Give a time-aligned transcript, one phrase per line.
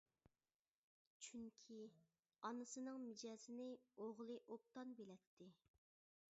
[1.25, 1.77] چۈنكى،
[2.49, 3.71] ئانىسىنىڭ مىجەزىنى
[4.07, 5.55] ئوغلى ئوبدان بىلەتتى.